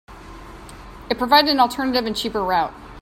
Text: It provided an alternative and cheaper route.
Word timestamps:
It 1.11 1.19
provided 1.19 1.51
an 1.51 1.59
alternative 1.59 2.07
and 2.07 2.15
cheaper 2.17 2.43
route. 2.43 2.73